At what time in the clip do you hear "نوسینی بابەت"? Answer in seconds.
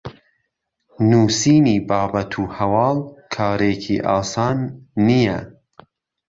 1.09-2.31